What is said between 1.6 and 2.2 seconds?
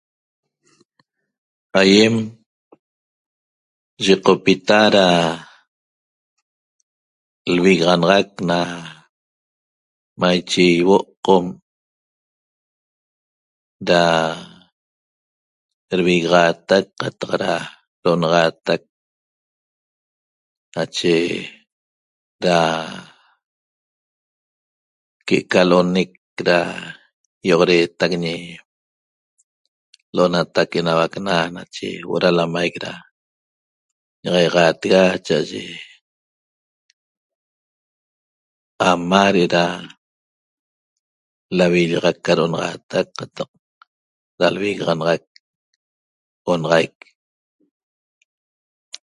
Aiem